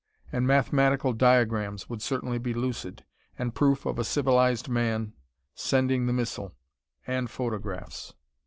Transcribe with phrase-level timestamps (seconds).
[0.31, 3.05] And mathematical diagrams would certainly be lucid,
[3.37, 5.13] and proof of a civilized man
[5.53, 6.55] sending the missile,
[7.05, 8.15] and photographs....